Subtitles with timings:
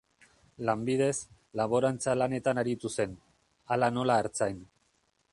[0.67, 1.17] Lanbidez,
[1.59, 3.13] laborantza lanetan aritu zen,
[3.75, 4.57] hala nola artzain.